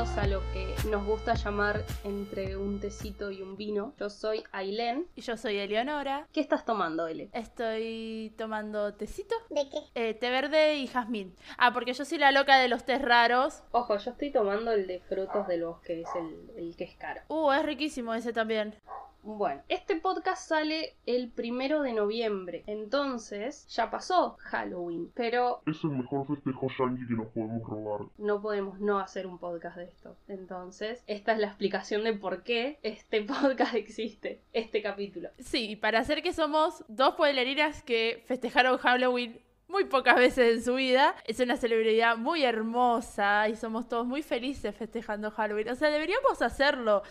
[0.00, 3.92] bienvenidos a lo que nos gusta llamar entre un tecito y un vino.
[3.98, 5.06] Yo soy Ailén.
[5.14, 6.26] Y yo soy Eleonora.
[6.32, 7.28] ¿Qué estás tomando, Ele?
[7.34, 9.34] Estoy tomando tecito.
[9.50, 9.78] ¿De qué?
[9.94, 11.36] Eh, té verde y jazmín.
[11.58, 13.62] Ah, porque yo soy la loca de los tés raros.
[13.72, 17.20] Ojo, yo estoy tomando el de frutos del bosque, es el, el que es caro.
[17.28, 18.74] Uh, es riquísimo ese también.
[19.22, 25.90] Bueno, este podcast sale el primero de noviembre, entonces ya pasó Halloween, pero Es el
[25.90, 28.08] mejor festejo yankee que nos podemos robar.
[28.18, 30.16] no podemos no hacer un podcast de esto.
[30.28, 35.28] Entonces, esta es la explicación de por qué este podcast existe, este capítulo.
[35.38, 40.74] Sí, para hacer que somos dos pueblerinas que festejaron Halloween muy pocas veces en su
[40.74, 41.14] vida.
[41.24, 45.70] Es una celebridad muy hermosa y somos todos muy felices festejando Halloween.
[45.70, 47.02] O sea, deberíamos hacerlo.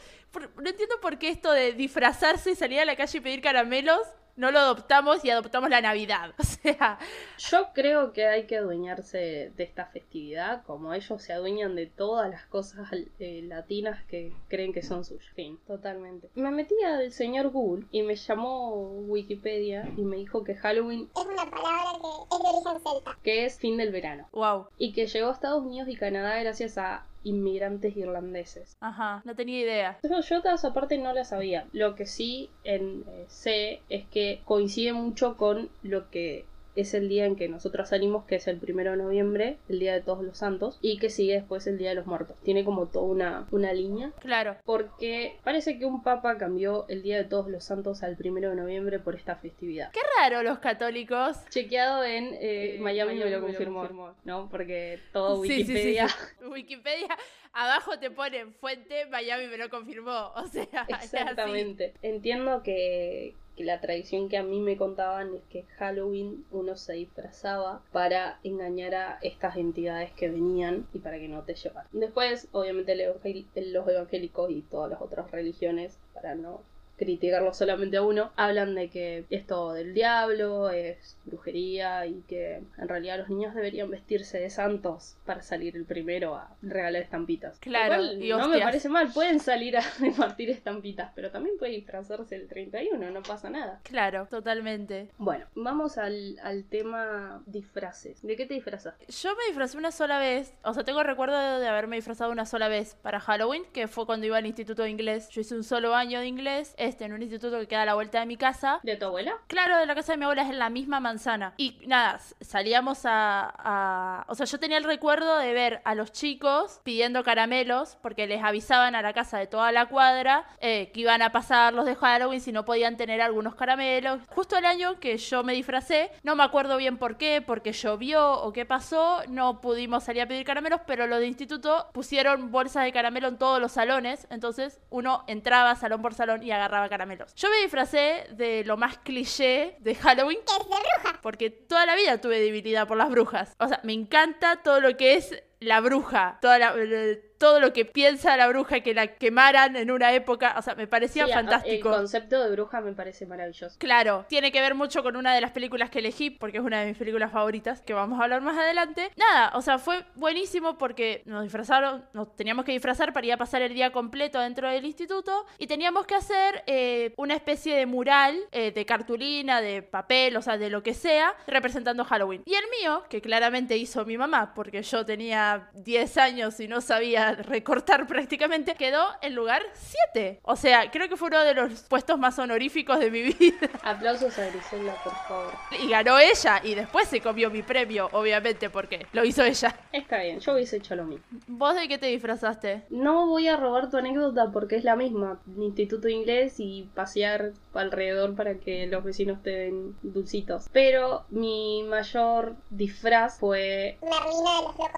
[0.62, 4.02] No entiendo por qué esto de disfrazarse y salir a la calle y pedir caramelos
[4.39, 6.34] no lo adoptamos y adoptamos la Navidad.
[6.39, 6.97] O sea,
[7.38, 12.30] Yo creo que hay que adueñarse de esta festividad, como ellos se adueñan de todas
[12.30, 15.25] las cosas eh, latinas que creen que son suyas.
[15.36, 16.30] Fin, totalmente.
[16.36, 18.72] Me metí al señor Google y me llamó
[19.08, 23.17] Wikipedia y me dijo que Halloween, Es una palabra que es de origen celta.
[23.23, 24.66] que es fin del verano, wow.
[24.77, 28.78] y que llegó a Estados Unidos y Canadá gracias a inmigrantes irlandeses.
[28.80, 30.00] Ajá, no tenía idea.
[30.03, 31.67] Yo, yo toda esa parte no la sabía.
[31.73, 37.09] Lo que sí en, eh, sé es que coincide mucho con lo que es el
[37.09, 40.23] día en que nosotros salimos, que es el primero de noviembre, el día de todos
[40.23, 42.38] los santos, y que sigue después el día de los muertos.
[42.44, 44.11] Tiene como toda una, una línea.
[44.20, 44.56] Claro.
[44.66, 48.56] Porque parece que un papa cambió el día de todos los santos al primero de
[48.56, 49.92] noviembre por esta festividad.
[49.92, 51.38] Qué raro los católicos.
[51.50, 54.16] Chequeado en eh, Eh, Miami, me lo Miami me lo confirmó, confirmó.
[54.23, 54.50] ¿no?
[54.50, 56.45] Porque todo Sí, sí, sí, Wikipedia sí.
[56.50, 57.17] Wikipedia,
[57.54, 60.31] abajo te ponen fuente, Miami me lo confirmó.
[60.36, 60.86] O sea.
[60.89, 61.94] Exactamente.
[62.02, 66.93] Entiendo que, que la tradición que a mí me contaban es que Halloween uno se
[66.93, 71.89] disfrazaba para engañar a estas entidades que venían y para que no te llevaran.
[71.91, 76.61] Después, obviamente, los evangélicos y todas las otras religiones, para no
[76.99, 82.61] criticarlo solamente a uno, hablan de que es todo del diablo, es brujería y que
[82.77, 87.58] en realidad los niños deberían vestirse de santos para salir el primero a regalar estampitas.
[87.60, 92.36] Claro, y no me parece mal, pueden salir a repartir estampitas, pero también puede disfrazarse
[92.36, 93.80] el 31, no pasa nada.
[93.83, 95.10] Claro, totalmente.
[95.17, 98.21] Bueno, vamos al, al tema disfraces.
[98.21, 99.05] ¿De qué te disfrazaste?
[99.08, 102.67] Yo me disfracé una sola vez, o sea, tengo recuerdo de haberme disfrazado una sola
[102.67, 105.30] vez para Halloween, que fue cuando iba al instituto de inglés.
[105.30, 107.94] Yo hice un solo año de inglés, este, en un instituto que queda a la
[107.95, 108.80] vuelta de mi casa.
[108.83, 109.33] ¿De tu abuela?
[109.48, 111.54] Claro, de la casa de mi abuela es en la misma manzana.
[111.58, 116.11] Y nada, salíamos a, a- O sea, yo tenía el recuerdo de ver a los
[116.11, 121.02] chicos pidiendo caramelos, porque les avisaban a la casa de toda la cuadra eh, que
[121.02, 124.20] iban a pasar los de Halloween si no podían tener algunos caramelos.
[124.30, 128.33] Justo el año que yo me disfracé, no me acuerdo bien por qué, porque llovió
[128.42, 132.83] o qué pasó, no pudimos salir a pedir caramelos, pero los de instituto pusieron bolsas
[132.83, 137.34] de caramelo en todos los salones, entonces uno entraba salón por salón y agarraba caramelos.
[137.36, 141.19] Yo me disfracé de lo más cliché de Halloween, Que es de bruja.
[141.22, 143.56] porque toda la vida tuve debilidad por las brujas.
[143.60, 147.71] O sea, me encanta todo lo que es la bruja, toda la- eh, todo lo
[147.71, 151.31] que piensa la bruja que la quemaran en una época, o sea, me parecía Sí,
[151.31, 151.88] fantástico.
[151.89, 153.77] El concepto de bruja me parece maravilloso.
[153.80, 156.81] Claro, tiene que ver mucho con una de las películas que elegí, porque es una
[156.81, 159.09] de mis películas favoritas, que vamos a hablar más adelante.
[159.15, 163.38] Nada, o sea, fue buenísimo porque nos disfrazaron, nos teníamos que disfrazar para ir a
[163.38, 167.86] pasar el día completo dentro del instituto y teníamos que hacer eh, una especie de
[167.86, 172.44] mural eh, de cartulina, de papel, o sea, de lo que sea, representando Halloween.
[172.45, 176.81] Y el mío, que claramente hizo mi mamá, porque yo tenía 10 años y no
[176.81, 180.39] sabía recortar prácticamente, quedó en lugar 7.
[180.44, 183.69] O sea, creo que fue uno de los puestos más honoríficos de mi vida.
[183.83, 185.54] Aplausos a Griselda, por favor.
[185.81, 189.75] Y ganó ella y después se comió mi premio, obviamente, porque lo hizo ella.
[189.92, 191.25] Está bien, yo hubiese hecho lo mismo.
[191.48, 192.83] ¿Vos de qué te disfrazaste?
[192.89, 195.39] No voy a robar tu anécdota porque es la misma.
[195.57, 200.68] Instituto de inglés y pasear alrededor para que los vecinos te den dulcitos.
[200.72, 204.90] Pero mi mayor disfraz fue Merlina de los Locos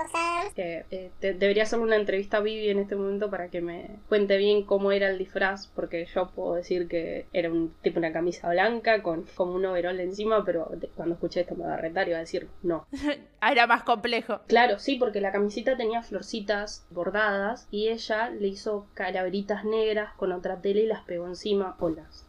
[0.56, 4.00] Que eh, te- debería hacerle una entrevista a Vivi en este momento para que me
[4.10, 8.12] cuente bien cómo era el disfraz, porque yo puedo decir que era un tipo una
[8.14, 11.78] camisa blanca con como un overol encima, pero de- cuando escuché esto me va a
[11.78, 12.86] retar y va a decir no.
[13.44, 14.42] Ah, era más complejo.
[14.48, 20.32] Claro, sí, porque la camisita tenía florcitas bordadas y ella le hizo calaveritas negras con
[20.32, 22.28] otra tela y las pegó encima o las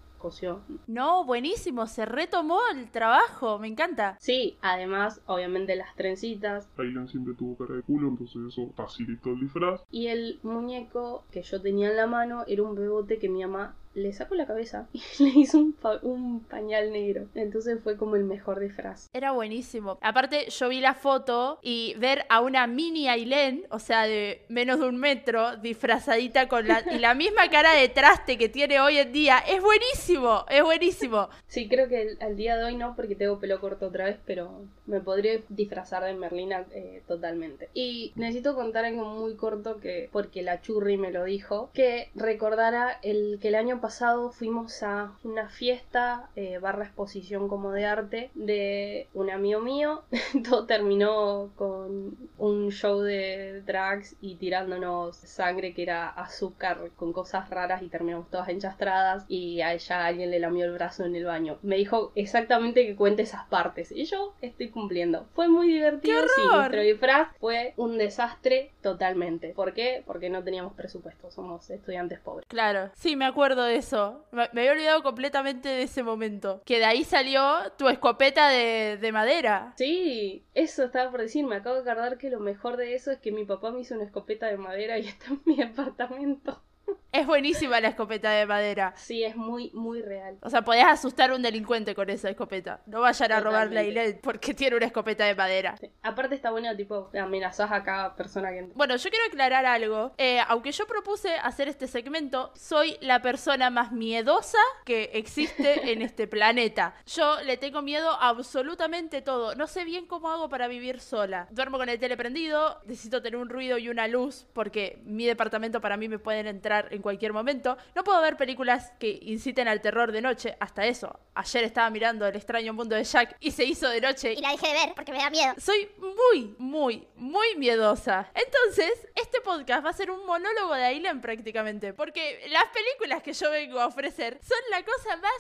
[0.86, 4.16] No, buenísimo, se retomó el trabajo, me encanta.
[4.20, 9.40] Sí, además, obviamente las trencitas Aileen siempre tuvo cara de culo, entonces eso facilitó el
[9.40, 9.82] disfraz.
[9.90, 13.76] y el muñeco que yo tenía en la mano era un bebote que mi mamá
[13.94, 17.26] le sacó la cabeza y le hizo un, pa- un pañal negro.
[17.34, 19.08] Entonces fue como el mejor disfraz.
[19.12, 19.98] Era buenísimo.
[20.00, 24.80] Aparte, yo vi la foto y ver a una mini Ailén, o sea, de menos
[24.80, 28.98] de un metro, disfrazadita con la, y la misma cara de traste que tiene hoy
[28.98, 31.28] en día, es buenísimo, es buenísimo.
[31.46, 34.18] Sí, creo que el- al día de hoy no, porque tengo pelo corto otra vez,
[34.24, 37.68] pero me podría disfrazar de Merlina eh, totalmente.
[37.74, 42.98] Y necesito contar algo muy corto que, porque la churri me lo dijo, que recordara
[43.02, 48.30] el que el año pasado fuimos a una fiesta eh, barra exposición como de arte
[48.34, 50.04] de un amigo mío.
[50.48, 57.50] Todo terminó con un show de drags y tirándonos sangre que era azúcar con cosas
[57.50, 61.24] raras y terminamos todas enchastradas y a ella alguien le lamió el brazo en el
[61.24, 61.58] baño.
[61.62, 65.26] Me dijo exactamente que cuente esas partes y yo estoy cumpliendo.
[65.34, 69.52] Fue muy divertido, ¡Qué sí, nuestro disfraz fue un desastre totalmente.
[69.56, 70.04] ¿Por qué?
[70.06, 72.46] Porque no teníamos presupuesto, somos estudiantes pobres.
[72.48, 74.26] Claro, sí, me acuerdo de eso.
[74.32, 76.62] Me, había olvidado completamente de ese momento.
[76.64, 79.74] Que de ahí salió tu escopeta de, de madera.
[79.76, 83.18] Sí, eso estaba por decir, me acabo de acordar que lo mejor de eso es
[83.18, 86.62] que mi papá me hizo una escopeta de madera y está en mi departamento.
[87.12, 88.94] Es buenísima la escopeta de madera.
[88.96, 90.38] Sí, es muy, muy real.
[90.40, 92.80] O sea, podés asustar a un delincuente con esa escopeta.
[92.86, 94.00] No vayan a robarle a Totalmente.
[94.00, 95.76] Aileen porque tiene una escopeta de madera.
[95.78, 95.90] Sí.
[96.02, 98.74] Aparte está bueno, tipo, amenazás a cada persona que entra.
[98.76, 100.12] Bueno, yo quiero aclarar algo.
[100.16, 106.00] Eh, aunque yo propuse hacer este segmento, soy la persona más miedosa que existe en
[106.00, 106.94] este planeta.
[107.04, 109.54] Yo le tengo miedo a absolutamente todo.
[109.54, 111.46] No sé bien cómo hago para vivir sola.
[111.50, 115.82] Duermo con el tele prendido, necesito tener un ruido y una luz porque mi departamento
[115.82, 117.76] para mí me pueden entrar en cualquier momento.
[117.94, 120.56] No puedo ver películas que inciten al terror de noche.
[120.60, 121.18] Hasta eso.
[121.34, 124.50] Ayer estaba mirando El extraño mundo de Jack y se hizo de noche Y la
[124.50, 125.54] dejé de ver porque me da miedo.
[125.58, 128.30] soy muy, muy, muy miedosa.
[128.34, 131.92] Entonces, este podcast va a ser un monólogo de Aileen prácticamente.
[131.92, 135.32] Porque las películas que yo vengo a ofrecer son la cosa más...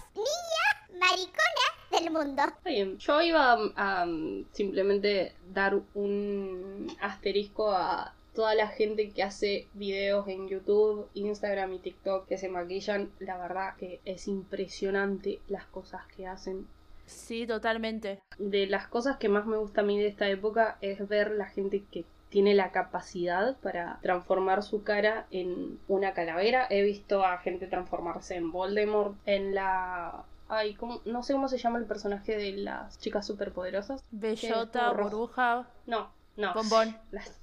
[0.98, 2.42] Maricona del mundo.
[2.42, 2.98] Está bien.
[2.98, 4.06] Yo iba a, a,
[4.52, 11.78] simplemente dar un asterisco a toda la gente que hace videos en YouTube, Instagram y
[11.80, 13.10] TikTok que se maquillan.
[13.18, 16.66] La verdad que es impresionante las cosas que hacen.
[17.06, 18.20] Sí, totalmente.
[18.38, 21.46] De las cosas que más me gusta a mí de esta época es ver la
[21.46, 26.66] gente que tiene la capacidad para transformar su cara en una calavera.
[26.70, 30.24] He visto a gente transformarse en Voldemort, en la...
[30.48, 31.00] Ay, ¿cómo?
[31.04, 34.02] no sé cómo se llama el personaje de las chicas superpoderosas.
[34.10, 36.54] Bellota, burbuja, No, no.
[36.54, 36.96] bombón.
[37.10, 37.38] Las-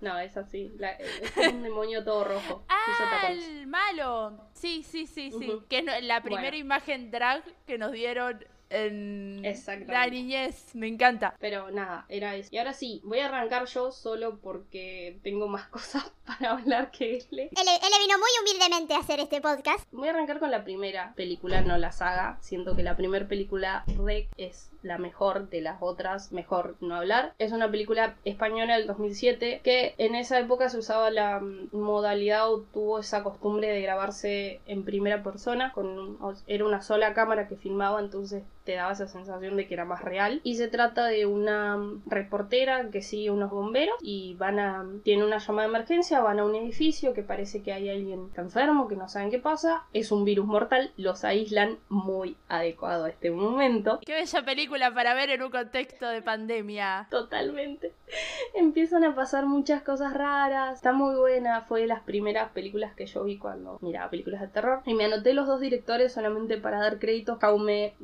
[0.00, 0.72] No, es así.
[0.78, 2.64] La- es como un demonio todo rojo.
[2.68, 4.48] ¡Ah, el malo!
[4.52, 5.60] Sí, sí, sí, sí.
[5.68, 6.56] Que es la primera Bueno.
[6.56, 9.92] imagen drag que nos dieron en Exactamente.
[9.92, 10.74] la niñez.
[10.74, 11.34] Me encanta.
[11.38, 12.48] Pero nada, era eso.
[12.52, 17.16] Y ahora sí, voy a arrancar yo solo porque tengo más cosas para hablar que
[17.16, 17.26] él.
[17.30, 19.86] Él, él vino muy humildemente a hacer este podcast.
[19.92, 22.38] Voy a arrancar con la primera película, no la saga.
[22.40, 27.34] Siento que la primera película, Rec, es la mejor de las otras, mejor no hablar.
[27.38, 31.40] Es una película española del 2007 que en esa época se usaba la
[31.72, 35.72] modalidad o tuvo esa costumbre de grabarse en primera persona.
[35.72, 39.86] Con era una sola cámara que filmaba, entonces te daba esa sensación de que era
[39.86, 40.40] más real.
[40.42, 44.84] Y se trata de una reportera que sigue unos bomberos y van a.
[45.04, 48.88] tiene una llamada de emergencia, van a un edificio que parece que hay alguien enfermo,
[48.88, 49.84] que no saben qué pasa.
[49.92, 54.00] Es un virus mortal, los aíslan muy adecuado a este momento.
[54.04, 57.06] Qué bella película para ver en un contexto de pandemia.
[57.10, 57.92] Totalmente.
[58.54, 60.74] Empiezan a pasar muchas cosas raras.
[60.74, 61.62] Está muy buena.
[61.62, 64.82] Fue de las primeras películas que yo vi cuando miraba películas de terror.
[64.84, 67.38] Y me anoté los dos directores solamente para dar créditos.
[67.38, 67.94] Jaume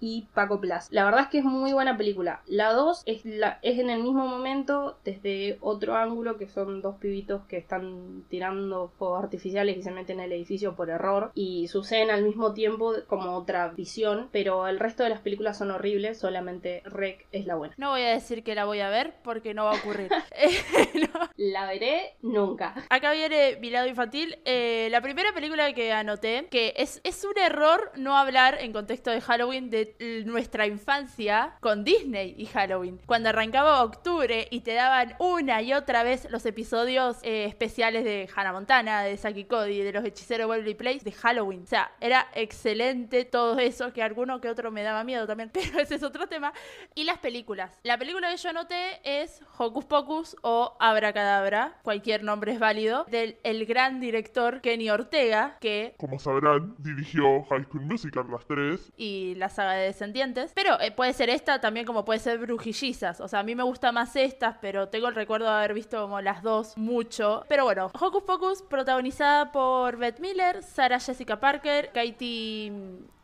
[0.00, 0.88] Y Paco Plas.
[0.90, 2.42] La verdad es que es muy buena película.
[2.46, 6.96] La 2 es, la, es en el mismo momento, desde otro ángulo, que son dos
[6.96, 11.30] pibitos que están tirando fuegos artificiales y se meten al edificio por error.
[11.34, 14.28] Y suceden al mismo tiempo como otra visión.
[14.32, 16.18] Pero el resto de las películas son horribles.
[16.18, 17.74] Solamente Rec es la buena.
[17.76, 20.10] No voy a decir que la voy a ver porque no va a ocurrir.
[20.38, 21.28] Eh, no.
[21.36, 22.74] La veré nunca.
[22.90, 24.38] Acá viene mi lado infantil.
[24.44, 29.10] Eh, la primera película que anoté, que es, es un error no hablar en contexto
[29.10, 33.00] de Halloween de nuestra infancia con Disney y Halloween.
[33.06, 38.28] Cuando arrancaba octubre y te daban una y otra vez los episodios eh, especiales de
[38.34, 41.62] Hannah Montana, de Saki Cody, de los hechiceros Waverly Place, de Halloween.
[41.62, 45.80] O sea, era excelente todo eso, que alguno que otro me daba miedo también, pero
[45.80, 46.52] ese es otro tema.
[46.94, 47.78] Y las películas.
[47.82, 53.36] La película que yo anoté es Hocus Pocus o Abracadabra, cualquier nombre es válido, del
[53.44, 58.92] el gran director Kenny Ortega, que Como sabrán, dirigió High School Musical las tres.
[58.96, 60.52] y la saga de Descendientes.
[60.54, 63.20] Pero eh, puede ser esta también como puede ser Brujillizas.
[63.20, 66.00] O sea, a mí me gusta más estas, pero tengo el recuerdo de haber visto
[66.00, 67.44] como las dos mucho.
[67.48, 72.72] Pero bueno, Hocus Pocus, protagonizada por Beth Miller, Sarah Jessica Parker, Katie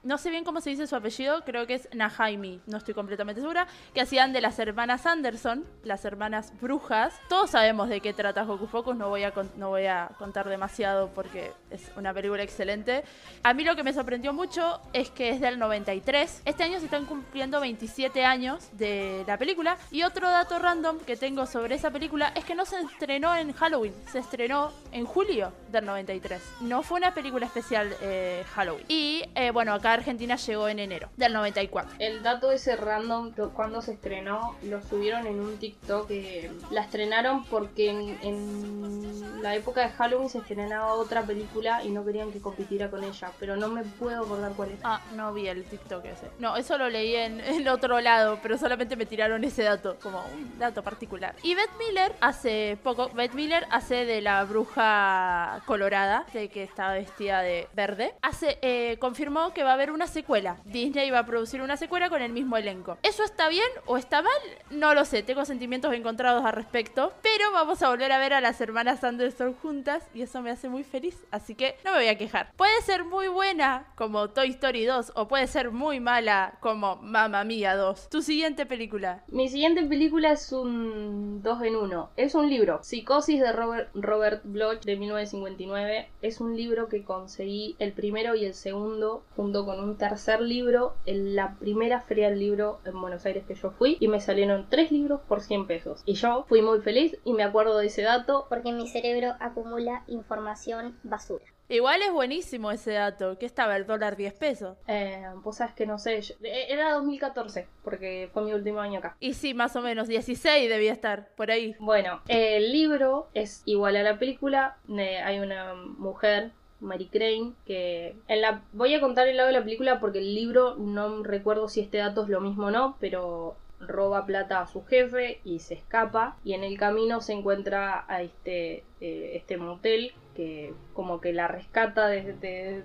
[0.04, 3.40] no sé bien cómo se dice su apellido, creo que es Nahaimi, no estoy completamente
[3.40, 7.14] segura, que hacían de las hermanas Anderson, las hermanas brujas.
[7.28, 11.08] Todos sabemos de qué trata Hocus Pocus, no voy a, no voy a contar demasiado
[11.14, 13.04] porque es una película excelente.
[13.42, 16.42] A mí lo que me sorprendió mucho es que es del 93.
[16.44, 19.78] Este año se están cumpliendo 27 años de la película.
[19.90, 23.52] Y otro dato random que tengo sobre esa película es que no se estrenó en
[23.52, 26.42] Halloween, se estrenó en julio del 93.
[26.60, 28.84] No fue una película especial eh, Halloween.
[28.88, 31.96] Y eh, bueno, acá Argentina llegó en enero del 94.
[31.98, 37.44] El dato ese random, cuando se estrenó, lo subieron en un TikTok que la estrenaron
[37.44, 42.90] porque en, la época de Halloween se estrenaba otra película y no querían que compitiera
[42.90, 44.78] con ella, pero no me puedo acordar cuál es.
[44.82, 46.30] Ah, no vi el TikTok ese.
[46.38, 50.24] No, eso lo leí en el otro lado, pero solamente me tiraron ese dato, como
[50.34, 51.34] un dato particular.
[51.42, 56.92] Y Beth Miller hace poco, Beth Miller hace de la bruja colorada, de que está
[56.92, 58.14] vestida de verde.
[58.22, 60.58] Hace, eh, confirmó que va a haber una secuela.
[60.64, 62.98] Disney va a producir una secuela con el mismo elenco.
[63.02, 64.32] ¿Eso está bien o está mal?
[64.70, 67.12] No lo sé, tengo sentimientos encontrados al respecto.
[67.22, 70.68] Pero vamos a volver a ver a las hermanas Anderson juntas y eso me hace
[70.68, 71.24] muy feliz.
[71.30, 72.52] Así que no me voy a quejar.
[72.56, 77.44] Puede ser muy buena como Toy Story 2 o puede ser muy mala como Mamma
[77.44, 78.08] Mía 2.
[78.10, 79.22] Tu siguiente película.
[79.28, 82.10] Mi siguiente película es un 2 en 1.
[82.16, 82.80] Es un libro.
[82.82, 86.08] Psicosis de Robert, Robert Bloch de 1959.
[86.22, 90.94] Es un libro que conseguí el primero y el segundo junto con un tercer libro
[91.06, 94.66] en la primera feria del libro en Buenos Aires que yo fui y me salieron
[94.68, 96.02] tres libros por 100 pesos.
[96.06, 98.46] Y yo fui muy feliz y me acuerdo de ese dato.
[98.48, 101.44] Porque mi cerebro acumula información basura.
[101.68, 103.38] Igual es buenísimo ese dato.
[103.38, 104.76] ¿Qué estaba el dólar 10 pesos?
[104.86, 106.18] Eh, pues sabes que no sé.
[106.42, 109.16] Eh, era 2014, porque fue mi último año acá.
[109.18, 110.06] Y sí, más o menos.
[110.06, 111.74] 16 debía estar, por ahí.
[111.78, 114.76] Bueno, el libro es igual a la película.
[115.24, 116.52] hay una mujer
[116.84, 120.34] Mary Crane, que en la voy a contar el lado de la película porque el
[120.34, 124.66] libro no recuerdo si este dato es lo mismo o no, pero roba plata a
[124.66, 129.56] su jefe y se escapa y en el camino se encuentra a este, eh, este
[129.56, 132.84] motel que como que la rescata desde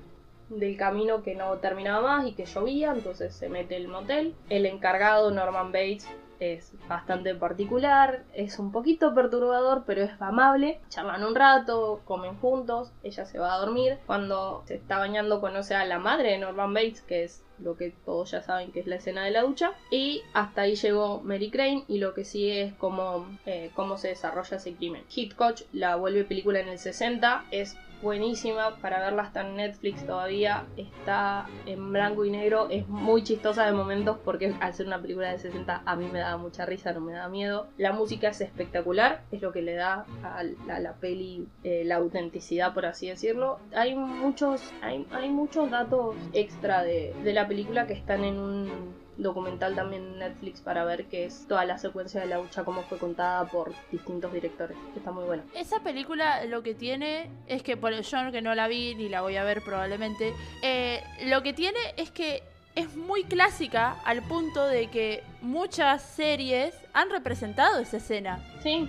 [0.49, 4.33] del camino que no terminaba más y que llovía, entonces se mete el motel.
[4.49, 6.07] El encargado, Norman Bates,
[6.39, 10.79] es bastante particular, es un poquito perturbador, pero es amable.
[10.89, 13.97] Charlan un rato, comen juntos, ella se va a dormir.
[14.05, 17.93] Cuando se está bañando conoce a la madre de Norman Bates, que es lo que
[18.05, 19.73] todos ya saben que es la escena de la ducha.
[19.91, 24.09] Y hasta ahí llegó Mary Crane y lo que sigue es cómo, eh, cómo se
[24.09, 25.03] desarrolla ese crimen.
[25.13, 30.65] Hitchcock la vuelve película en el 60, es buenísima para verla hasta en Netflix todavía.
[30.77, 32.67] Está en blanco y negro.
[32.69, 36.19] Es muy chistosa de momentos porque al ser una película de 60 a mí me
[36.19, 37.67] da mucha risa, no me da miedo.
[37.77, 40.43] La música es espectacular, es lo que le da a
[40.79, 43.59] la, peli eh, la autenticidad, por así decirlo.
[43.75, 48.69] Hay muchos, hay, hay muchos datos extra de, de la película que están en un
[49.19, 52.81] documental también en Netflix para ver qué es toda la secuencia de la lucha, cómo
[52.83, 55.43] fue contada por distintos directores, que está muy bueno.
[55.55, 59.21] Esa película lo que tiene es que, por yo que no la vi ni la
[59.21, 62.43] voy a ver probablemente, eh, lo que tiene es que
[62.75, 68.39] es muy clásica al punto de que muchas series han representado esa escena.
[68.63, 68.87] Sí,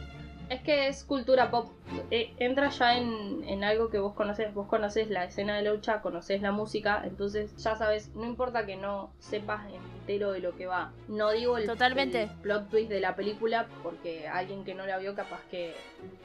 [0.50, 1.71] es que es cultura pop.
[2.11, 4.52] Eh, entra ya en, algo que vos conoces.
[4.52, 8.76] Vos conoces la escena de lucha, conoces la música, entonces ya sabes, no importa que
[8.76, 10.92] no sepas entero de lo que va.
[11.07, 12.28] No digo el, Totalmente.
[12.42, 15.73] plot twist de la película, porque alguien que no la vio capaz que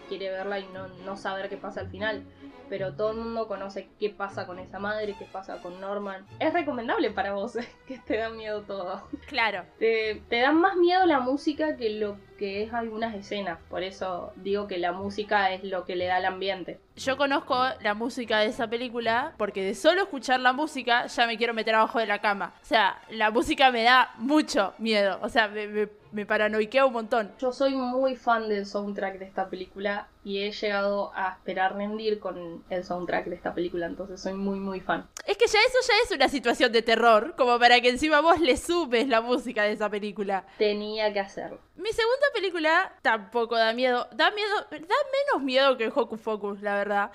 [0.10, 2.24] quiere verla y no, no saber qué pasa al final.
[2.68, 6.26] Pero todo el mundo conoce qué pasa con esa madre, qué pasa con Norman.
[6.40, 9.04] Es recomendable para vos, que te da miedo todo.
[9.28, 9.66] Claro.
[9.78, 13.60] Te, te da más miedo la música que lo que es algunas escenas.
[13.70, 16.80] Por eso digo que la música es lo que le da el ambiente.
[16.96, 21.38] Yo conozco la música de esa película porque de solo escuchar la música ya me
[21.38, 22.54] quiero meter abajo de la cama.
[22.62, 25.20] O sea, la música me da mucho miedo.
[25.22, 27.34] O sea, me, me, me paranoiquea un montón.
[27.40, 32.20] Yo soy muy fan del soundtrack de esta película y he llegado a esperar rendir
[32.20, 35.08] con el soundtrack de esta película, entonces soy muy muy fan.
[35.28, 38.40] Es que ya eso ya es una situación de terror, como para que encima vos
[38.40, 40.46] le subes la música de esa película.
[40.58, 41.60] Tenía que hacerlo.
[41.76, 46.76] Mi segunda película tampoco da miedo, da miedo, da menos miedo que Hocus Focus, la
[46.76, 47.12] verdad.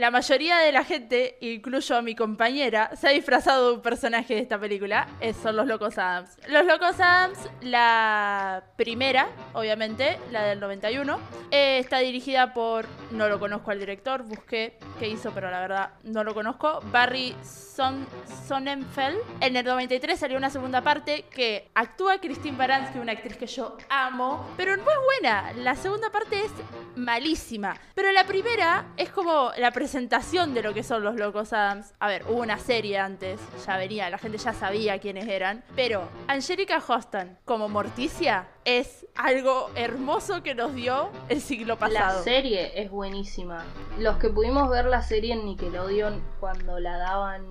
[0.00, 4.40] La mayoría de la gente, incluyo mi compañera, se ha disfrazado de un personaje de
[4.40, 5.06] esta película.
[5.20, 6.38] Es, son los Locos Adams.
[6.48, 13.38] Los Locos Adams, la primera, obviamente, la del 91, eh, está dirigida por, no lo
[13.38, 18.06] conozco al director, busqué qué hizo, pero la verdad no lo conozco, Barry Son
[18.48, 19.18] Sonnenfeld.
[19.42, 23.76] En el 93 salió una segunda parte que actúa Christine Baranski, una actriz que yo
[23.90, 25.52] amo, pero no es buena.
[25.58, 26.52] La segunda parte es
[26.96, 27.76] malísima.
[27.94, 31.94] Pero la primera es como la presentación de lo que son los Locos Adams.
[31.98, 35.64] A ver, hubo una serie antes, ya venía, la gente ya sabía quiénes eran.
[35.74, 42.22] Pero Angelica Hoston como Morticia es algo hermoso que nos dio el siglo La pasado.
[42.22, 43.64] serie es buenísima.
[43.98, 47.44] Los que pudimos ver la serie en Nickelodeon cuando la daban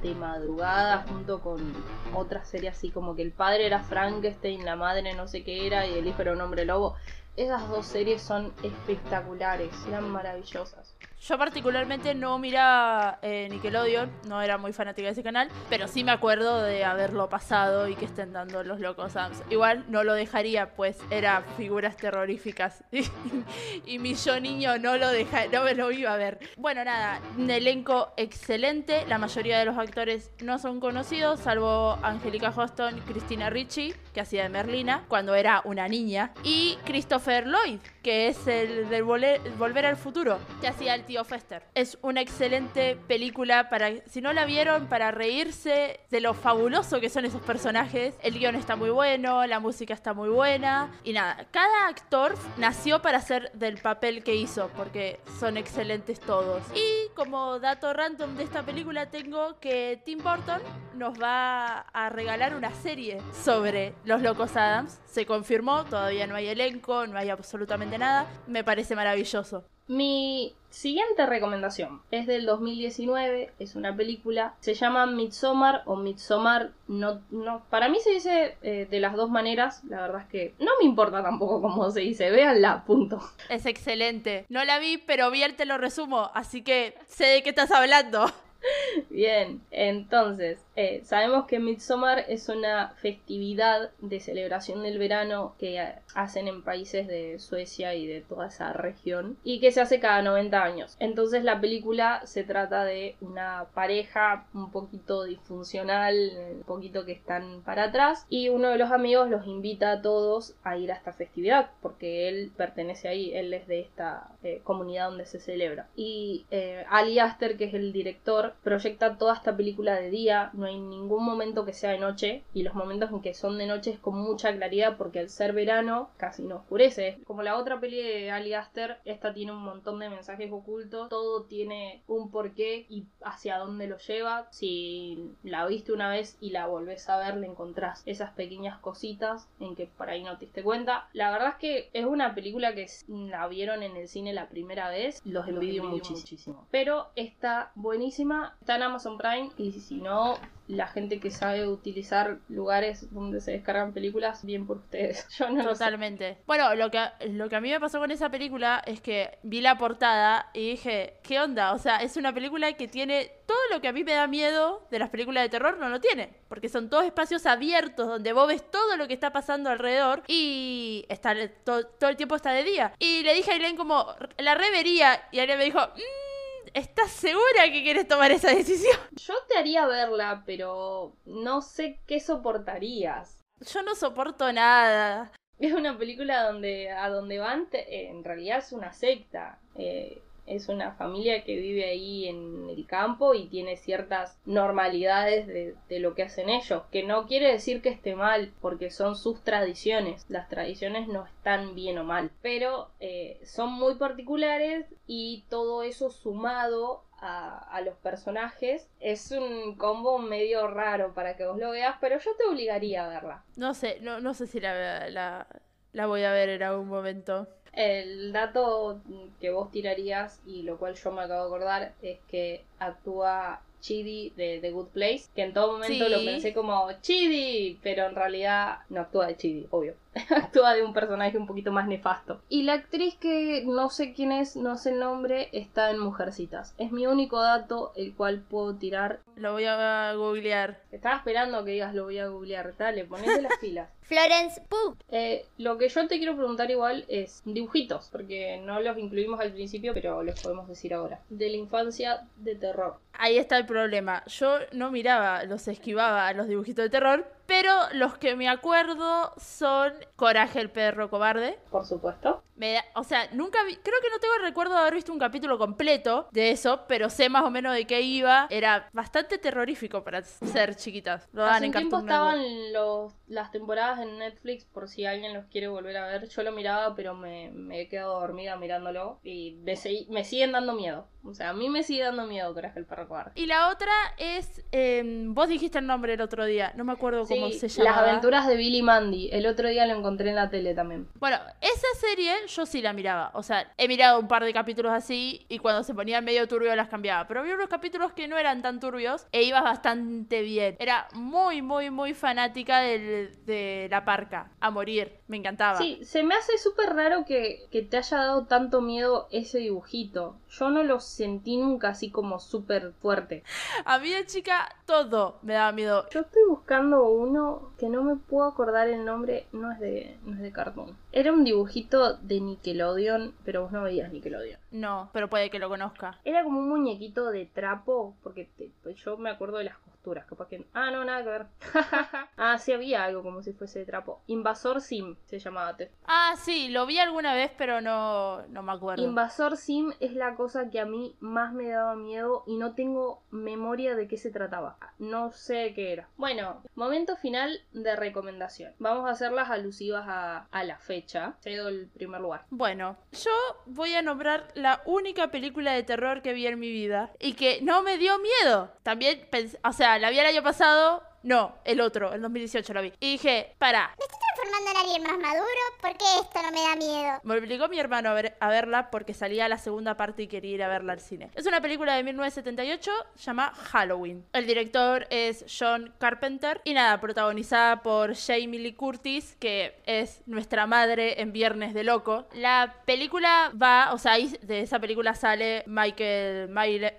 [0.00, 1.72] de madrugada junto con
[2.14, 5.86] otra serie así como que el padre era Frankenstein, la madre no sé qué era
[5.86, 6.94] y el hijo era un hombre lobo.
[7.36, 10.94] Esas dos series son espectaculares, eran maravillosas.
[11.28, 16.02] Yo particularmente no miraba eh, Nickelodeon, no era muy fanática de ese canal, pero sí
[16.02, 19.42] me acuerdo de haberlo pasado y que estén dando los locos Adams.
[19.50, 22.84] Igual no lo dejaría, pues era figuras terroríficas.
[23.84, 26.38] y mi yo niño no lo deja, no me lo iba a ver.
[26.56, 29.04] Bueno, nada, un elenco excelente.
[29.06, 34.44] La mayoría de los actores no son conocidos, salvo Angelica Hoston, Christina Ricci, que hacía
[34.44, 39.96] de Merlina cuando era una niña, y Christopher Lloyd, que es el de Volver, al
[39.96, 41.62] Futuro, que hacía el tío Fester.
[41.74, 47.08] Es una excelente película para, si no la vieron, para reírse de lo fabuloso que
[47.08, 48.14] son esos personajes.
[48.22, 53.02] El guion está muy bueno, la música está muy buena, y nada, cada actor nació
[53.02, 56.62] para hacer del papel que hizo, porque son excelentes todos.
[56.74, 60.60] Y como dato random de esta película tengo que Tim Burton
[60.94, 65.00] nos va a regalar una serie sobre los locos Adams.
[65.06, 68.26] Se confirmó, todavía no hay elenco, no hay absolutamente nada.
[68.46, 69.64] Me parece maravilloso.
[69.90, 77.20] Mi siguiente recomendación es del 2019, es una película, se llama Midsommar o Midsommar, no,
[77.30, 80.70] no, para mí se dice eh, de las dos maneras, la verdad es que no
[80.78, 83.20] me importa tampoco cómo se dice, véanla, punto.
[83.48, 84.46] Es excelente.
[84.48, 88.26] No la vi, pero bien te lo resumo, así que sé de qué estás hablando.
[89.10, 96.48] Bien, entonces, eh, sabemos que Midsommar es una festividad de celebración del verano que hacen
[96.48, 100.62] en países de Suecia y de toda esa región y que se hace cada 90
[100.62, 100.96] años.
[101.00, 106.16] Entonces la película se trata de una pareja un poquito disfuncional,
[106.56, 110.54] un poquito que están para atrás y uno de los amigos los invita a todos
[110.62, 115.08] a ir a esta festividad porque él pertenece ahí, él es de esta eh, comunidad
[115.08, 115.88] donde se celebra.
[115.96, 120.64] Y eh, Ali Aster, que es el director, proyecta toda esta película de día, no
[120.64, 123.90] hay ningún momento que sea de noche y los momentos en que son de noche
[123.90, 127.18] es con mucha claridad porque al ser verano casi no oscurece.
[127.26, 131.42] Como la otra peli de Ali Aster, esta tiene un montón de mensajes ocultos, todo
[131.42, 134.48] tiene un porqué y hacia dónde lo lleva.
[134.50, 139.46] Si la viste una vez y la volvés a ver, le encontrás esas pequeñas cositas
[139.60, 141.08] en que por ahí no te diste cuenta.
[141.12, 144.88] La verdad es que es una película que la vieron en el cine la primera
[144.88, 146.66] vez, los envidio muchísimo.
[146.70, 153.12] Pero está buenísima, en Amazon Prime y si no, la gente que sabe utilizar lugares
[153.12, 155.26] donde se descargan películas, bien por ustedes.
[155.38, 155.84] Yo no lo sé.
[155.84, 156.38] Totalmente.
[156.46, 159.60] Bueno, lo que, lo que a mí me pasó con esa película es que vi
[159.60, 161.72] la portada y dije, ¿qué onda?
[161.72, 164.86] O sea, es una película que tiene todo lo que a mí me da miedo
[164.92, 166.34] de las películas de terror, no lo tiene.
[166.48, 171.04] Porque son todos espacios abiertos donde vos ves todo lo que está pasando alrededor y
[171.08, 172.92] está, to- todo el tiempo está de día.
[173.00, 174.06] Y le dije a Aileen como,
[174.38, 176.29] la revería y Aileen me dijo, "Mm,
[176.74, 178.96] ¿estás segura que quieres tomar esa decisión?
[179.12, 183.38] Yo te haría verla, pero no sé qué soportarías.
[183.60, 185.32] Yo no soporto nada.
[185.58, 189.58] Es una película donde a donde van te- en realidad es una secta.
[189.76, 195.74] Eh, es una familia que vive ahí en el campo y tiene ciertas normalidades de,
[195.88, 196.82] de lo que hacen ellos.
[196.90, 200.26] Que no quiere decir que esté mal, porque son sus tradiciones.
[200.28, 202.30] Las tradiciones no están bien o mal.
[202.42, 209.76] Pero eh, son muy particulares y todo eso sumado a, a los personajes es un
[209.76, 213.44] combo medio raro para que vos lo veas, pero yo te obligaría a verla.
[213.56, 215.46] No sé, no, no sé si la, la,
[215.92, 217.46] la voy a ver en algún momento.
[217.72, 219.00] El dato
[219.40, 224.30] que vos tirarías y lo cual yo me acabo de acordar es que actúa Chidi
[224.36, 226.10] de The Good Place, que en todo momento Sí.
[226.10, 229.94] lo pensé como Chidi, pero en realidad no actúa de Chidi, obvio.
[230.30, 232.40] actúa de un personaje un poquito más nefasto.
[232.48, 236.74] Y la actriz que no sé quién es, no sé el nombre, está en Mujercitas.
[236.78, 239.20] Es mi único dato el cual puedo tirar.
[239.36, 240.80] Lo voy a googlear.
[240.92, 242.76] Estaba esperando que digas lo voy a googlear.
[242.76, 243.88] Dale, ponete las pilas.
[244.02, 244.96] Florence Pugh.
[245.08, 249.52] Eh, lo que yo te quiero preguntar igual es dibujitos, porque no los incluimos al
[249.52, 251.20] principio, pero los podemos decir ahora.
[251.28, 252.96] De la infancia de terror.
[253.12, 254.24] Ahí está el problema.
[254.26, 259.32] Yo no miraba, los esquivaba a los dibujitos de terror, pero los que me acuerdo
[259.36, 261.58] son Coraje el perro cobarde.
[261.72, 262.44] Por supuesto.
[262.60, 265.10] Me da- o sea, nunca vi, creo que no tengo el recuerdo de haber visto
[265.14, 268.46] un capítulo completo de eso, pero sé más o menos de qué iba.
[268.50, 271.26] Era bastante terrorífico para ser chiquitas.
[271.32, 275.46] Lo Hace en un tiempo estaban los, las temporadas en Netflix por si alguien los
[275.46, 276.28] quiere volver a ver.
[276.28, 279.74] Yo lo miraba, pero me, me he quedado dormida mirándolo y me,
[280.10, 281.08] me siguen dando miedo.
[281.22, 283.32] O sea, a mí me sigue dando miedo Coraje el perro cobarde.
[283.34, 287.26] Y la otra es, em, vos dijiste el nombre el otro día, no me acuerdo
[287.26, 288.08] cómo Sí, se las llamaba.
[288.08, 289.28] aventuras de Billy Mandy.
[289.30, 291.08] El otro día lo encontré en la tele también.
[291.16, 293.30] Bueno, esa serie yo sí la miraba.
[293.34, 296.74] O sea, he mirado un par de capítulos así y cuando se ponían medio turbio
[296.76, 297.26] las cambiaba.
[297.28, 300.76] Pero había unos capítulos que no eran tan turbios e ibas bastante bien.
[300.78, 304.50] Era muy, muy, muy fanática del- de la parca.
[304.60, 305.18] A morir.
[305.28, 305.78] Me encantaba.
[305.78, 310.39] Sí, se me hace súper raro que te haya dado tanto miedo ese dibujito.
[310.50, 313.44] Yo no lo sentí nunca así como súper fuerte.
[313.84, 316.06] A mí de chica todo me daba miedo.
[316.10, 320.34] Yo estoy buscando uno que no me puedo acordar el nombre, no es de, no
[320.34, 320.96] es de cartoon.
[321.12, 324.58] Era un dibujito de Nickelodeon, pero vos no veías Nickelodeon.
[324.70, 326.18] No, pero puede que lo conozca.
[326.24, 330.24] Era como un muñequito de trapo, porque te- pues yo me acuerdo de las costuras,
[330.26, 330.64] capaz que...
[330.72, 331.46] Ah, no, nada que ver.
[332.36, 334.22] ah, sí había algo como si fuese de trapo.
[334.28, 335.76] Invasor Sim se llamaba.
[335.76, 339.02] te- Ah, sí, lo vi alguna vez, pero no, no me acuerdo.
[339.04, 343.22] Invasor Sim es la cosa que a mí más me daba miedo y no tengo
[343.30, 344.78] memoria de qué se trataba.
[344.98, 346.08] No sé qué era.
[346.16, 348.72] Bueno, momento final de recomendación.
[348.78, 351.34] Vamos a hacerlas alusivas a, a la fecha.
[351.40, 352.46] Cedo el primer lugar.
[352.50, 353.30] Bueno, yo
[353.66, 357.60] voy a nombrar la única película de terror que vi en mi vida y que
[357.62, 358.72] no me dio miedo.
[358.82, 359.26] También,
[359.64, 362.92] o sea, la vi el año pasado, no, el otro, el 2018 la vi.
[363.00, 365.60] Y dije, para, ¿Me estoy transformando en alguien más maduro?
[365.80, 367.20] ¿Por qué esto no me da miedo?
[367.24, 370.54] me obligó mi hermano a, ver- a verla porque salía la segunda parte y quería
[370.54, 371.30] ir a verla al cine.
[371.34, 374.24] Es una película de 1978, se llama Halloween.
[374.32, 380.66] El director es John Carpenter y nada, protagonizada por Jamie Lee Curtis, que es nuestra
[380.66, 382.28] madre en Viernes de Loco.
[382.32, 386.48] La película va, o sea, ahí de esa película sale Michael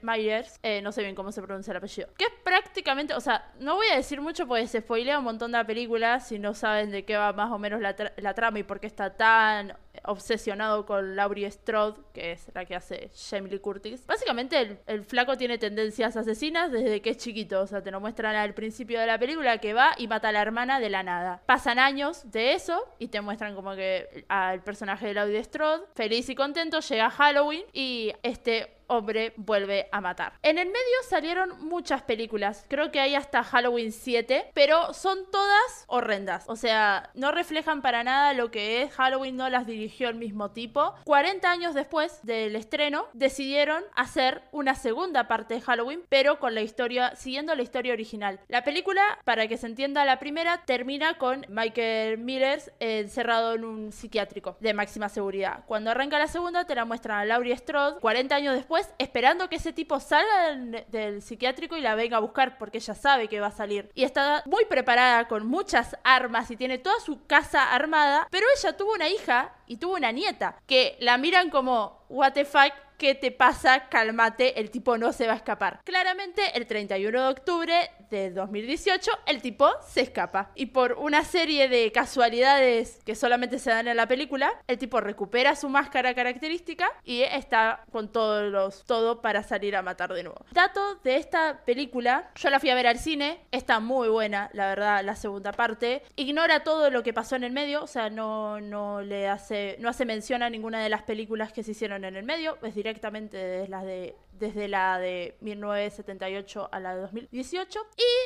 [0.01, 3.51] Myers, eh, no sé bien cómo se pronuncia el apellido, que es prácticamente, o sea,
[3.59, 6.53] no voy a decir mucho porque se spoilea un montón de la película si no
[6.53, 10.85] saben de qué va más o menos la trama y por qué está tan obsesionado
[10.85, 14.05] con Laurie Strode, que es la que hace Jamie Lee Curtis.
[14.07, 17.99] Básicamente el, el flaco tiene tendencias asesinas desde que es chiquito, o sea, te lo
[17.99, 21.03] muestran al principio de la película que va y mata a la hermana de la
[21.03, 21.41] nada.
[21.45, 26.29] Pasan años de eso y te muestran como que al personaje de Laurie Strode, feliz
[26.29, 30.33] y contento, llega Halloween y este hombre vuelve a matar.
[30.43, 35.85] En el medio salieron muchas películas, creo que hay hasta Halloween 7, pero son todas
[35.87, 40.15] horrendas, o sea, no reflejan para nada lo que es Halloween, no las dirigió el
[40.15, 40.93] mismo tipo.
[41.05, 46.61] 40 años después del estreno, decidieron hacer una segunda parte de Halloween, pero con la
[46.61, 48.39] historia, siguiendo la historia original.
[48.47, 53.91] La película, para que se entienda la primera, termina con Michael Myers encerrado en un
[53.91, 55.63] psiquiátrico de máxima seguridad.
[55.65, 59.55] Cuando arranca la segunda, te la muestran a Laurie Strode, 40 años después, esperando que
[59.55, 63.39] ese tipo salga del, del psiquiátrico y la venga a buscar, porque ella sabe que
[63.39, 63.89] va a salir.
[63.95, 68.77] Y está muy preparada con muchas armas y tiene toda su casa armada, pero ella
[68.77, 73.15] tuvo una hija y tuvo una nieta, que la miran como, what the fuck, ¿Qué
[73.15, 73.89] te pasa?
[73.89, 75.81] Cálmate, el tipo no se va a escapar.
[75.83, 80.51] Claramente, el 31 de octubre de 2018, el tipo se escapa.
[80.53, 85.01] Y por una serie de casualidades que solamente se dan en la película, el tipo
[85.01, 90.21] recupera su máscara característica y está con todos los todo para salir a matar de
[90.21, 90.45] nuevo.
[90.51, 94.67] Dato de esta película, yo la fui a ver al cine, está muy buena, la
[94.67, 96.03] verdad, la segunda parte.
[96.17, 99.89] Ignora todo lo que pasó en el medio, o sea, no, no le hace, no
[99.89, 103.37] hace mención a ninguna de las películas que se hicieron en el medio, es directamente
[103.37, 107.79] desde las de desde la de 1978 a la de 2018.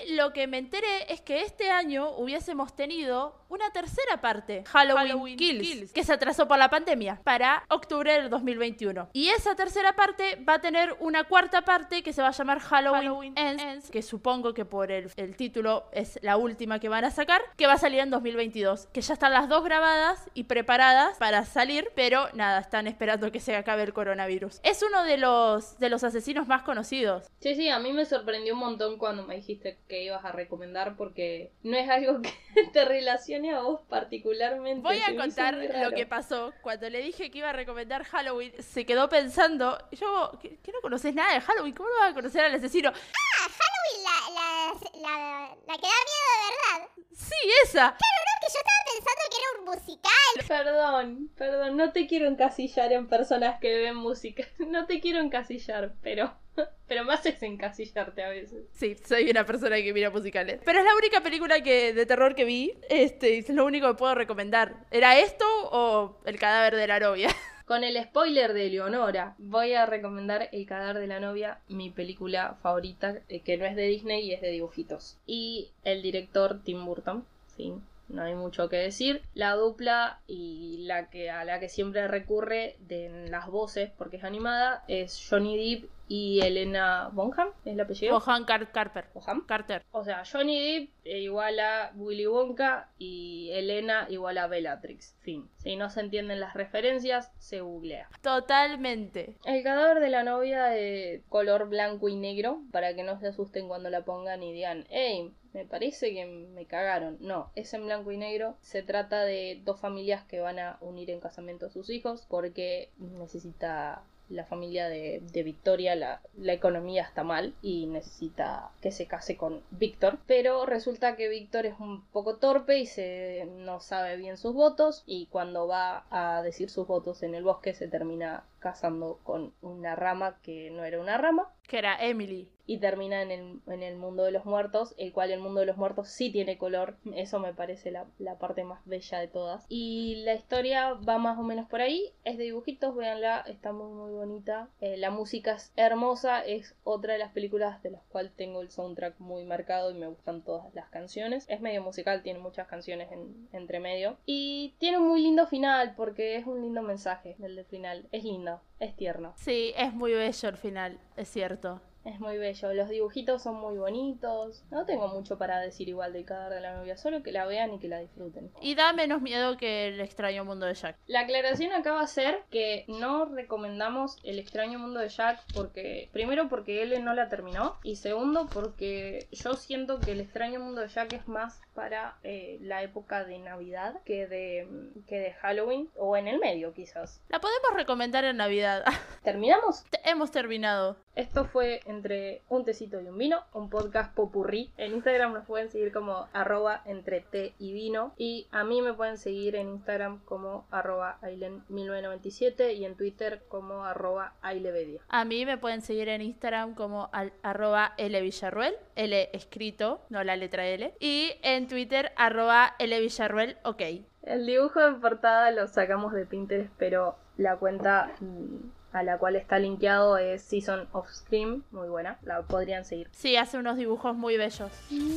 [0.07, 5.07] Y lo que me enteré es que este año hubiésemos tenido una tercera parte, Halloween,
[5.07, 5.93] Halloween Kills, Kills.
[5.93, 9.09] que se atrasó por la pandemia, para octubre del 2021.
[9.13, 12.59] Y esa tercera parte va a tener una cuarta parte que se va a llamar
[12.59, 13.91] Halloween, Halloween Ends, Ends.
[13.91, 17.67] que supongo que por el, el título es la última que van a sacar, que
[17.67, 18.87] va a salir en 2022.
[18.87, 23.39] Que ya están las dos grabadas y preparadas para salir, pero nada, están esperando que
[23.39, 24.59] se acabe el coronavirus.
[24.63, 27.25] Es uno de los, de los asesinos más conocidos.
[27.39, 30.95] Sí, sí, a mí me sorprendió un montón cuando me dijiste que ibas a recomendar
[30.95, 34.81] porque no es algo que te relacione a vos particularmente.
[34.81, 36.53] Voy a contar lo que pasó.
[36.61, 40.81] Cuando le dije que iba a recomendar Halloween, se quedó pensando, yo, ¿qué, qué no
[40.81, 41.73] conoces nada de Halloween?
[41.73, 42.91] ¿Cómo no vas a conocer al asesino?
[42.91, 46.89] Uy, la, la, la, la que da miedo de verdad.
[47.11, 47.91] Sí, esa.
[47.91, 47.97] No,
[48.41, 50.11] que yo estaba pensando que era un musical.
[50.47, 54.43] Perdón, perdón, no te quiero encasillar en personas que ven música.
[54.75, 56.33] No te quiero encasillar, pero.
[56.87, 58.65] Pero me haces encasillarte a veces.
[58.71, 60.61] Sí, soy una persona que mira musicales.
[60.63, 62.73] Pero es la única película que, de terror que vi.
[62.89, 64.85] Este, es lo único que puedo recomendar.
[64.91, 67.29] ¿Era esto o El cadáver de la novia?
[67.65, 72.55] Con el spoiler de Leonora, voy a recomendar El cadáver de la novia, mi película
[72.61, 75.17] favorita, eh, que no es de Disney y es de dibujitos.
[75.25, 77.25] Y el director Tim Burton,
[77.57, 77.73] sí,
[78.07, 79.21] no hay mucho que decir.
[79.33, 84.17] La dupla y la que a la que siempre recurre de en las voces, porque
[84.17, 88.19] es animada, es Johnny Depp y Elena Bonham, es el apellido.
[88.19, 89.05] Johan Car- Carper.
[89.13, 89.43] Bonham.
[89.47, 89.83] Carter.
[89.91, 95.15] O sea, Johnny Depp eh, igual a Willy Wonka y Elena igual a Bellatrix.
[95.21, 95.49] Fin.
[95.57, 98.07] Si no se entienden las referencias, se googlea.
[98.21, 99.37] Totalmente.
[99.45, 103.67] El cadáver de la novia de color blanco y negro, para que no se asusten
[103.67, 107.17] cuando la pongan y digan, hey, me parece que me cagaron.
[107.21, 108.57] No, es en blanco y negro.
[108.61, 112.89] Se trata de dos familias que van a unir en casamiento a sus hijos porque
[112.97, 119.05] necesita la familia de, de Victoria, la, la economía está mal y necesita que se
[119.05, 120.17] case con Víctor.
[120.27, 125.03] Pero resulta que Víctor es un poco torpe y se no sabe bien sus votos
[125.05, 129.95] y cuando va a decir sus votos en el bosque se termina casando con una
[129.95, 132.49] rama que no era una rama Que era Emily.
[132.67, 135.65] Y termina en el, en el mundo de los muertos, el cual el mundo de
[135.65, 139.65] los muertos sí tiene color, eso me parece la, la parte más bella de todas.
[139.69, 143.91] Y la historia va más o menos por ahí, es de dibujitos, véanla, está muy
[143.91, 148.31] muy bonita, Eh, la música es hermosa, es otra de las películas de las cuales
[148.35, 151.45] tengo el soundtrack muy marcado y me gustan todas las canciones.
[151.49, 154.17] Es medio musical, tiene muchas canciones en, entre medio.
[154.25, 158.23] Y tiene un muy lindo final, porque es un lindo mensaje el del final, es
[158.23, 159.33] lindo, es tierno.
[159.37, 161.81] Sí, es muy bello el final, es cierto.
[162.05, 164.63] Es muy bello, los dibujitos son muy bonitos.
[164.69, 167.73] No tengo mucho para decir igual del cadáver de la novia, solo que la vean
[167.73, 168.51] y que la disfruten.
[168.61, 170.97] Y da menos miedo que el extraño mundo de Jack.
[171.07, 176.09] La aclaración acá va a ser que no recomendamos El extraño mundo de Jack porque,
[176.13, 180.81] primero porque él no la terminó y segundo porque yo siento que El extraño mundo
[180.81, 184.67] de Jack es más para eh, la época de Navidad que de,
[185.07, 187.21] que de Halloween o en el medio quizás.
[187.29, 188.83] La podemos recomendar en Navidad.
[189.23, 189.83] ¿Terminamos?
[190.03, 190.97] Hemos terminado.
[191.15, 194.71] Esto fue entre un tecito y un vino, un podcast popurrí.
[194.77, 198.13] En Instagram nos pueden seguir como arroba entre té y vino.
[198.17, 203.85] Y a mí me pueden seguir en Instagram como arroba ailen1997 y en Twitter como
[203.85, 205.01] arroba ailevedia.
[205.09, 210.23] A mí me pueden seguir en Instagram como al- arroba L Villarruel, L escrito, no
[210.23, 210.93] la letra L.
[210.99, 213.81] Y en Twitter arroba L Villarruel, ok.
[214.23, 219.35] El dibujo de portada lo sacamos de Pinterest, pero la cuenta mm, a la cual
[219.35, 223.09] está linkeado es Season of Scream, muy buena, la podrían seguir.
[223.11, 224.71] Sí, hace unos dibujos muy bellos.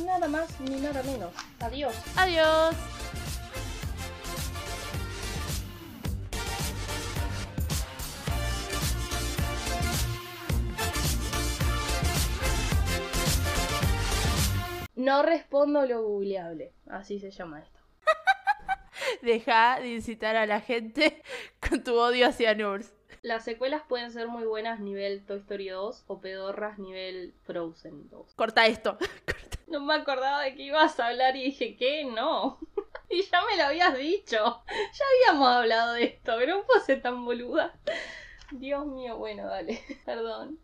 [0.05, 1.31] Nada más ni nada menos.
[1.59, 1.95] Adiós.
[2.17, 2.75] Adiós.
[14.99, 17.79] No respondo lo googleable, así se llama esto.
[19.21, 21.23] Deja de incitar a la gente
[21.69, 22.93] con tu odio hacia Nurs.
[23.21, 28.33] Las secuelas pueden ser muy buenas nivel Toy Story 2 o pedorras nivel Frozen 2.
[28.35, 28.97] Corta esto.
[29.67, 32.03] No me acordaba de que ibas a hablar y dije, ¿qué?
[32.03, 32.57] No.
[33.07, 34.63] y ya me lo habías dicho.
[34.67, 37.71] Ya habíamos hablado de esto, pero no puedo ser tan boluda.
[38.51, 39.79] Dios mío, bueno, dale.
[40.05, 40.59] Perdón.